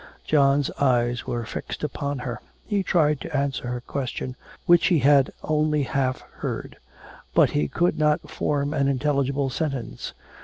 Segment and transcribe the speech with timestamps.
[0.23, 2.41] John's eyes were fixed upon her.
[2.65, 4.35] He tried to answer her question,
[4.65, 6.77] which he had only half heard.
[7.35, 10.15] But he could not form an intelligible sentence.